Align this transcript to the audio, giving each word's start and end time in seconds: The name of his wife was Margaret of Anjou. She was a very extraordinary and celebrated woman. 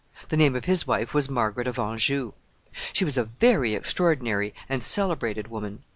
The 0.29 0.35
name 0.37 0.55
of 0.55 0.65
his 0.65 0.87
wife 0.87 1.13
was 1.13 1.29
Margaret 1.29 1.67
of 1.67 1.77
Anjou. 1.77 2.33
She 2.91 3.05
was 3.05 3.17
a 3.19 3.25
very 3.25 3.75
extraordinary 3.75 4.51
and 4.67 4.81
celebrated 4.81 5.49
woman. 5.49 5.83